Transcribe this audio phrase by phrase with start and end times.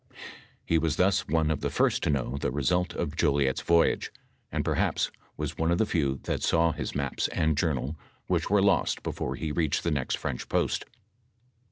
[0.65, 4.11] He was thus one of the first to know the result of Jolliet's voyage,
[4.51, 8.63] and, perhaps, was one of the few that saw his maps and journal which were
[8.63, 10.81] lost before he reached the next French po&t.